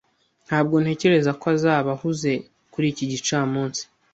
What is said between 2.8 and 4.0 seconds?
iki gicamunsi.